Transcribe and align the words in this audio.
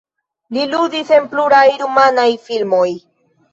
Li 0.55 0.63
ludis 0.71 1.11
en 1.19 1.29
pluraj 1.35 1.63
rumanaj 1.83 2.27
filmoj. 2.49 2.91